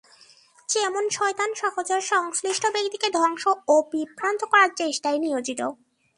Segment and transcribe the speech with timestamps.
[0.69, 5.61] যেমন শয়তান সহচর সংশ্লিষ্ট ব্যক্তিকে ধ্বংস ও বিভ্রান্ত করার চেষ্টায় নিয়োজিত।